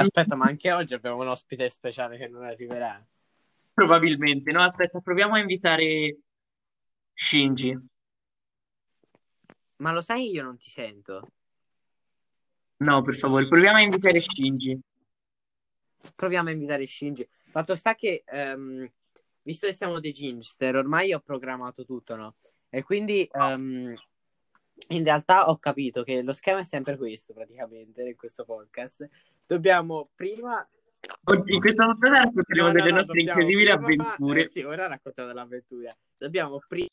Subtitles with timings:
[0.00, 3.04] Aspetta, ma anche oggi abbiamo un ospite speciale che non arriverà.
[3.74, 4.62] Probabilmente, no?
[4.62, 6.18] Aspetta, proviamo a invitare
[7.14, 7.78] Shinji.
[9.76, 11.32] Ma lo sai, io non ti sento.
[12.78, 14.78] No, per favore, proviamo a invitare Shinji.
[16.14, 17.28] Proviamo a invitare Shinji.
[17.50, 18.90] Fatto sta che, ehm,
[19.42, 22.36] visto che siamo dei Ginster, ormai ho programmato tutto, no?
[22.68, 23.94] E quindi, ehm,
[24.88, 29.08] in realtà ho capito che lo schema è sempre questo, praticamente, in questo podcast.
[29.46, 30.66] Dobbiamo prima...
[31.46, 34.42] In questa puntata racconteremo No, no, delle no, nostre dobbiamo incredibili avventure.
[34.42, 35.96] eh, sì, ora raccontiamo l'avventura.
[36.16, 36.86] Dobbiamo prima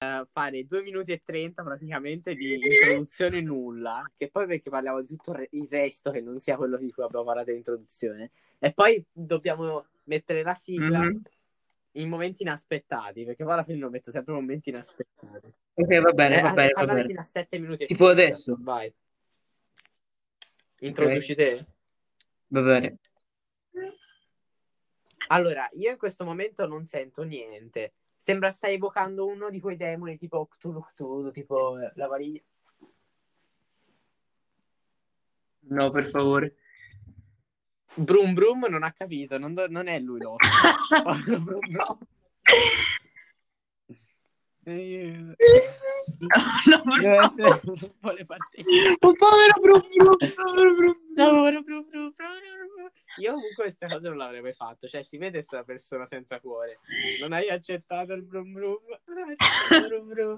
[0.00, 5.06] eh, fare 2 minuti e 30 praticamente di introduzione nulla, che poi perché parliamo di
[5.08, 8.30] tutto il resto che non sia quello di cui abbiamo parlato in introduzione.
[8.58, 11.22] E poi dobbiamo mettere la sigla Mhm.
[11.92, 15.52] In momenti inaspettati, perché poi alla fine lo metto sempre in momenti inaspettati.
[15.74, 17.04] Ok, va bene, Eh, va bene, bene.
[17.04, 18.22] fino a 7 minuti Tipo 30.
[18.22, 18.56] adesso?
[18.60, 18.92] Vai.
[20.80, 21.66] Introduci te?
[22.48, 22.98] Va bene.
[25.28, 27.94] Allora, io in questo momento non sento niente.
[28.16, 32.40] Sembra stai evocando uno di quei demoni tipo Cthulhu Cthulhu, tipo eh, la valiglia.
[35.70, 36.56] No, per favore.
[37.98, 40.36] Brum Brum non ha capito, non, do- non è lui lo.
[41.02, 41.98] Povero Brum Brum.
[44.70, 45.14] Eh,
[46.20, 51.14] No, un po' le povero Brum Brum, povero Brum Brum.
[51.14, 52.90] Povero Brum Brum, povero Brum.
[53.18, 56.80] Io comunque queste cose non l'avrei mai fatto, cioè si vede questa persona senza cuore.
[57.20, 58.76] Non hai accettato il Brum Brum.
[59.04, 60.36] Brum Brum.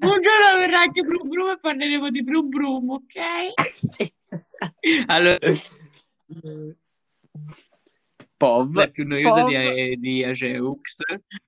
[0.00, 3.52] Un giorno verrà anche Brum Brum e parleremo di Brum Brum, ok?
[3.90, 4.12] Sì.
[5.06, 5.38] Allora,
[8.36, 8.74] Pov.
[8.76, 9.48] la più noiosa Pov.
[9.50, 11.02] di, di Ageux.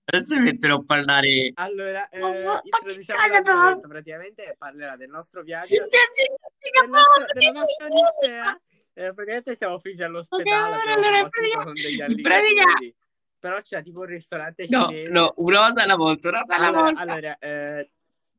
[0.05, 1.53] Adesso mi metterò a parlare.
[1.55, 2.69] Allora, eh, che
[3.05, 3.81] introduciamo?
[3.81, 7.33] Praticamente parlerà del nostro viaggio, Che significa del nostro, Pov?
[7.33, 8.61] della nostra odissea.
[8.93, 12.95] Eh, praticamente siamo finiti all'ospedale, Ok, abbiamo allora, pratica- con degli in pratica-.
[13.39, 15.09] Però c'era tipo un ristorante No, cinese.
[15.11, 17.01] no, una cosa alla volta, una cosa alla Allora, volta.
[17.01, 17.91] allora, eh,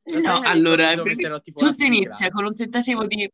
[0.04, 3.28] No, allora, perché tutto inizia con un tentativo di...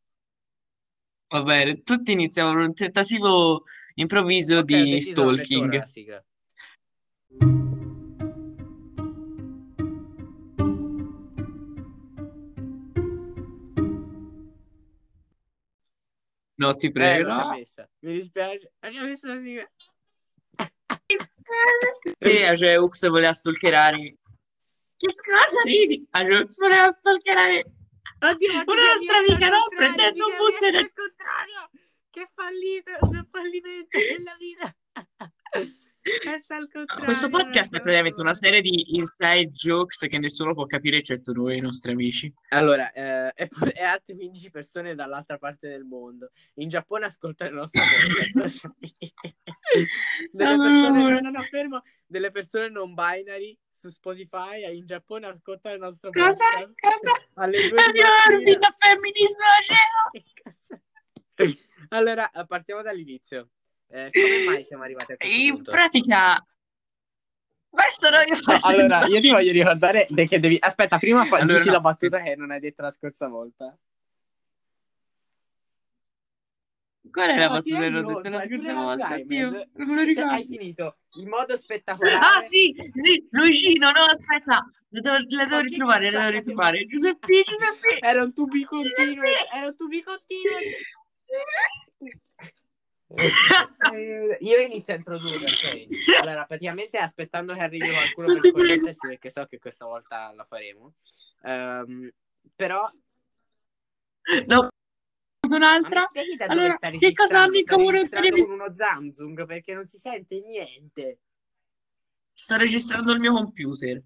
[1.30, 3.64] Va bene, tutto inizia con un tentativo
[4.00, 5.84] improvviso Ok, ho di stalking.
[16.56, 17.88] No, ti Eh, prego, messa.
[18.02, 18.72] Mi dispiace.
[18.80, 19.70] Già messo la sigla.
[22.18, 24.16] Che Ageux voleva stalkerare...
[24.96, 26.06] Che cosa ridi?
[26.10, 27.62] Ageux voleva stalkerare...
[28.20, 29.66] Oddio, Una nostra amica, no?
[29.68, 31.70] Prendendo un bus ed- al contrario.
[32.10, 34.74] Che fallito, un fallimento nella vita.
[36.00, 36.68] È al.
[37.04, 41.58] Questo podcast è praticamente una serie di inside jokes che nessuno può capire eccetto noi,
[41.58, 42.32] i nostri amici.
[42.48, 46.30] Allora, eh, e, e altre 15 persone dall'altra parte del mondo.
[46.54, 48.70] In Giappone ascoltano il nostro podcast.
[50.32, 51.82] delle persone, no, no, no, fermo.
[52.06, 56.44] Delle persone non binary su Spotify e in Giappone ascoltano il nostro Cosa?
[56.54, 56.74] podcast.
[56.80, 57.12] Cosa?
[57.34, 58.50] Alle due Abbiamo mattina.
[58.50, 59.44] il femminismo!
[61.38, 61.56] Che?
[61.88, 63.48] Allora, partiamo dall'inizio.
[63.90, 65.70] Eh, come mai siamo arrivati a questo In punto?
[65.70, 66.46] pratica,
[67.70, 70.56] questo non io No, allora, io ti voglio ricordare che devi...
[70.58, 71.36] Aspetta, prima fa...
[71.38, 73.76] Allora, dici no, la battuta che non hai detto la scorsa volta.
[77.10, 79.16] Qual è la ti battuta che rendi ho detto la scorsa volta?
[79.24, 80.30] Dio, non me lo ricordo.
[80.30, 82.16] Hai finito in modo spettacolare.
[82.16, 86.84] Ah, sì, sì, Luigino, no, aspetta, la devo, la devo ritrovare, la devo ritrovare.
[86.86, 87.98] Giuseppe, Giuseppe.
[88.00, 89.24] Era un tubi continuo.
[89.54, 90.58] Era un tubi continuo.
[93.10, 96.20] Eh, Io inizio a introdurre, ok?
[96.20, 100.94] Allora, praticamente aspettando che arrivi qualcuno per connettersi, perché so che questa volta la faremo.
[101.42, 102.10] Ehm,
[102.54, 102.90] però,
[104.46, 104.68] No,
[105.48, 106.10] un'altra.
[106.48, 107.62] Allora, sta che cosa hanno in?
[107.62, 111.20] Sta comune un con uno Samsung perché non si sente niente.
[112.30, 114.02] Sto registrando il mio computer.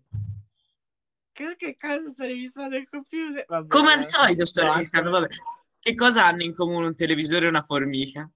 [1.33, 3.45] Che, che cosa sta registrando il computer?
[3.47, 5.35] Vabbè, Come al solito sto No, registrando, vabbè.
[5.83, 8.31] Che cosa hanno in comune un televisore e una formica?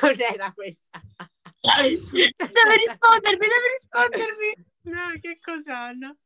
[0.00, 1.02] Non era questa.
[1.60, 4.54] Deve rispondermi, deve rispondermi.
[4.82, 6.16] No, che cos'hanno?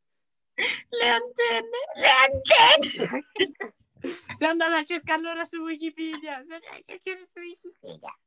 [0.54, 3.24] Le antenne, le antenne.
[4.36, 6.34] Sei andato a cercarlo ora su Wikipedia.
[6.34, 8.20] Sei andato a cercarlo su Wikipedia.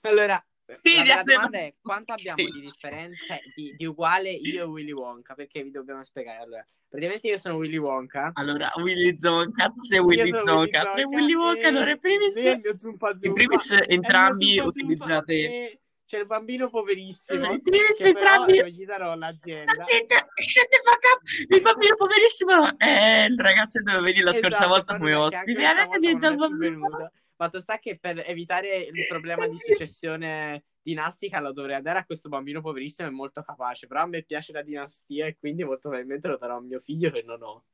[0.00, 0.42] Allora,
[0.82, 4.66] Sì, la abbiamo- domanda è quanto abbiamo di differenza, cioè di, di uguale io e
[4.66, 5.34] Willy Wonka?
[5.34, 6.42] Perché vi dobbiamo spiegare.
[6.42, 8.30] Allora, praticamente io sono Willy Wonka.
[8.34, 12.34] Allora, Willy Zonka, tu sei Willy Io Zonka, tre Willy Wonka, allora in primis,
[12.76, 13.26] Zumpa Zumpa.
[13.26, 15.34] in primis entrambi Zumpa utilizzate...
[15.34, 17.52] e C'è il bambino poverissimo.
[17.52, 18.58] In primis entrambi...
[18.58, 19.84] non gli darò l'azienda.
[19.84, 21.56] Zitta, shut the fuck up.
[21.56, 25.14] Il bambino poverissimo è il ragazzo che doveva venire la scorsa Esatto, volta poi come
[25.14, 25.64] ospite.
[25.64, 31.38] Adesso diventa il non è Fatto sta che per evitare il problema di successione dinastica
[31.38, 33.86] lo dovrei dare a questo bambino poverissimo e molto capace.
[33.86, 37.10] Però a me piace la dinastia e quindi molto probabilmente lo darò a mio figlio
[37.10, 37.64] che non ho.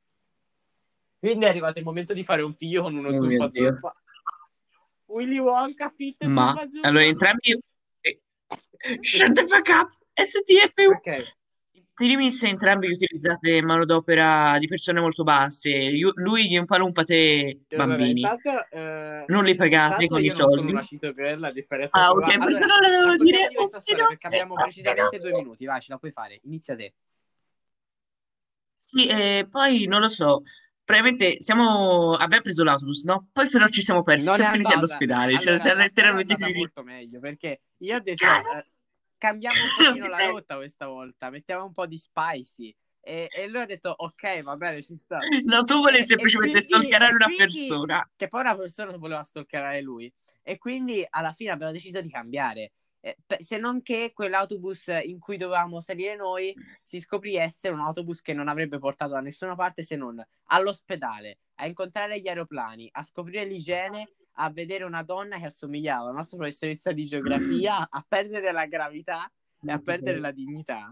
[1.17, 3.95] Quindi è arrivato il momento di fare un figlio con uno Oh zuppa zuppa.
[5.05, 6.87] Willy Wonka, fit Ma zuppa zuppa.
[6.87, 7.61] allora entrambi.
[9.01, 9.89] Shut the fuck up!
[10.13, 10.91] STFU!
[10.91, 11.35] Ok.
[11.95, 15.69] Dirimi se entrambi utilizzate manodopera di persone molto basse.
[15.69, 18.21] Io- lui di un palumpa te Allora, bambini.
[18.21, 20.71] intanto, eh, Non li pagate con i io non sono soldi.
[20.71, 23.63] una cito girl, a differenza Ah, ok, questo Allora, non l'avevo raccontiamo dire.
[23.63, 25.65] Upsi, storia perché abbiamo precisamente due minuti.
[25.65, 26.39] Vai, ce la puoi fare.
[26.43, 26.93] Inizia te.
[28.75, 30.41] Sì, e poi non lo so.
[30.83, 32.15] Probabilmente siamo...
[32.15, 33.29] abbiamo preso l'autobus, no?
[33.31, 35.85] Poi però ci siamo persi, Non siamo finiti all'ospedale, cioè Allora, siamo la storia è
[35.87, 36.57] letteralmente finiti.
[36.57, 38.25] molto meglio perché io ho detto?
[39.23, 42.75] Cambiamo un Non pochino la rotta questa volta, mettiamo un po' di spicy.
[43.05, 45.19] E, e lui ha detto ok, va bene, ci sta.
[45.45, 48.09] No, tu volevi semplicemente quindi- stalkerare una quindi- persona.
[48.15, 50.13] Che poi una persona voleva stalkerare lui.
[50.41, 52.71] E quindi alla fine abbiamo deciso di cambiare.
[52.99, 58.21] Eh, se non che quell'autobus in cui dovevamo salire noi si scoprì essere un autobus
[58.21, 63.03] che non avrebbe portato da nessuna parte se non all'ospedale, a incontrare gli aeroplani, a
[63.03, 68.51] scoprire l'igiene, a vedere una donna che assomigliava alla nostra professoressa di geografia, a perdere
[68.51, 69.31] la gravità
[69.65, 70.91] e a perdere la dignità.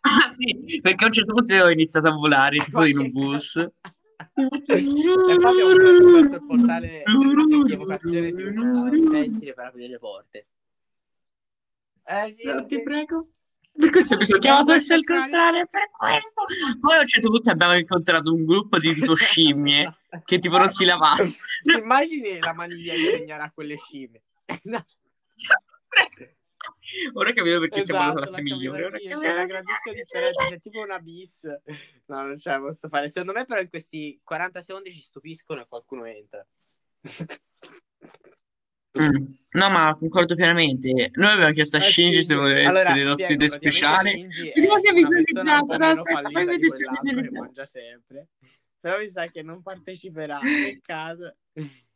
[0.00, 3.10] Ah, sì, perché a un certo punto io ho iniziato a volare, tipo in un
[3.10, 3.56] bus.
[3.56, 3.70] e
[4.34, 7.02] poi abbiamo scoperto il portale
[7.64, 10.46] di evocazione di un pensile per aprire le porte.
[12.08, 13.28] Eh sì, No, ti prego.
[13.78, 16.42] Per questo mi sono chiamato Esatto, essere il contrario, per questo.
[16.80, 20.68] Poi a un certo punto abbiamo incontrato un gruppo di tipo scimmie che tipo non
[20.68, 21.30] si lavavano.
[21.62, 24.22] Immagini la maniglia insegnare a quelle scimmie?
[24.64, 24.84] No,
[27.14, 28.84] Ora capivo perché siamo la esatto, classe migliore.
[28.84, 31.44] Ora capito c'è una grandissima differenza, c'è tipo una bis.
[32.06, 33.08] No, non ce la posso fare.
[33.08, 36.46] Secondo me però in questi 40 secondi ci stupiscono e qualcuno entra.
[39.00, 39.24] Mm.
[39.50, 41.10] No, ma concordo pienamente.
[41.14, 44.10] Noi abbiamo chiesto a Eh Shinji se voleva allora, essere l'ospite speciale.
[44.12, 45.76] Vediamo è se è visualizzato.
[45.76, 47.40] No, aspetta, fallita fai di vedere se visualizzato.
[47.40, 48.28] mangia sempre.
[48.80, 50.38] Però mi sa che non parteciperà.
[50.40, 51.36] Peccato.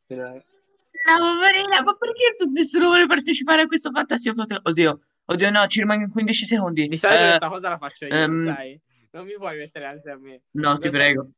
[0.06, 4.35] Però- No, poverina, ma perché tu nessuno vuole partecipare a questo fantasia?
[4.62, 6.88] Oddio, oddio, no, ci rimangono 15 secondi.
[6.88, 8.81] Di solito Eh, questa cosa la faccio io, lo sai?
[9.12, 10.43] Non mi puoi mettere anche a me.
[10.52, 11.29] no, ti prego.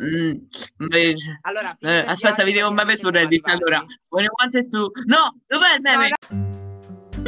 [0.00, 0.32] Mm,
[1.42, 3.46] Allora, eh, aspetta, viaggio, vedevo un meme praticamente su Reddit.
[3.46, 3.64] arrivati.
[3.64, 4.90] Allora, when you wanted to...
[5.06, 7.18] No, dov'è il meme?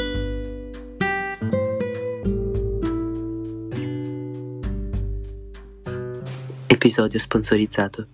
[6.66, 8.06] Episodio sponsorizzato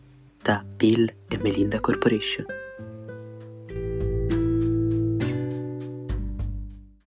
[0.42, 2.46] da Bill e Melinda Corporation.